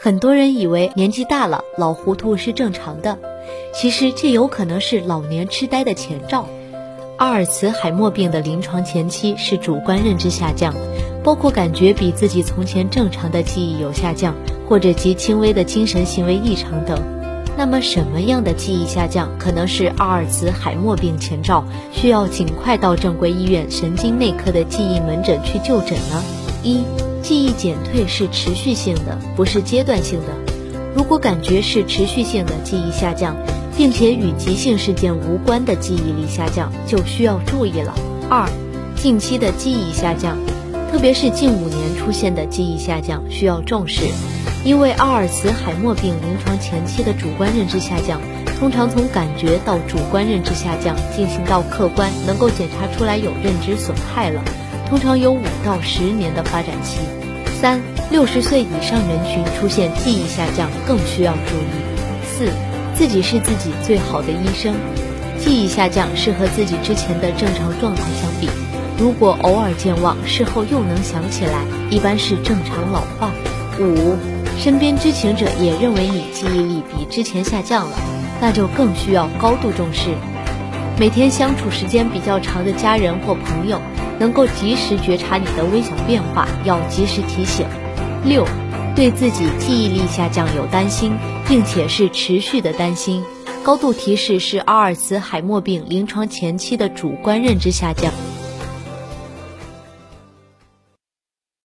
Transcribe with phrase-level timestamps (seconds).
[0.00, 3.18] 很多人以为年纪大了老糊涂是正常的，
[3.74, 6.46] 其实这有可能是老年痴呆的前兆。
[7.16, 10.72] 阿尔茨海默病的临床前期是主观认知下降，
[11.24, 14.36] 包括感觉比自己从前正常的记忆有下降，
[14.68, 16.96] 或者极轻微的精神行为异常等。
[17.56, 21.64] 那么，什么样的记忆下降可能是阿尔茨海默病前兆？
[21.90, 26.22] 需要尽快到正规医院神经内科的记忆门诊去就诊呢？
[26.62, 26.84] 一、
[27.22, 30.26] 记忆减退是持续性的，不是阶段性的。
[30.96, 33.36] 如果感觉是持续性的记忆下降，
[33.76, 37.94] 并且与急性事件无关的记忆力下降，就需要注意了。
[38.28, 38.48] 二、
[38.96, 40.36] 近期的记忆下降，
[40.90, 44.02] 特别是近五年出现的记忆下降，需要重视。
[44.64, 48.20] 因为阿尔茨海默病临床前期的主观认知下降，
[48.58, 54.42] 通常从感觉到主观认知下降，进行到客观能够检查出来有认知损害了，
[54.88, 56.98] 通常有五到十年的发展期。
[57.60, 62.24] 三、六十岁以上人群出现记忆下降，更需要注意。
[62.24, 62.50] 四。
[62.94, 64.74] 自己是自己最好的医生，
[65.38, 68.48] 记忆下降是和自己之前的正常状态相比，
[68.98, 71.60] 如果偶尔健忘，事后又能想起来，
[71.90, 73.30] 一般是正常老化。
[73.78, 74.16] 五，
[74.58, 77.96] 身边知情者也认为你记忆力比之前下降了，
[78.40, 80.08] 那就更需要高度重视。
[80.98, 83.80] 每天相处时间比较长的家人或朋友，
[84.18, 87.66] 能够及时觉察你的微小变化，要及时提醒。
[88.24, 88.46] 六。
[88.96, 91.12] 对自己记忆力下降有担心，
[91.46, 93.22] 并且是持续的担心，
[93.62, 98.12] 高度提示是阿尔茨海默病临床前期的主观认知下降，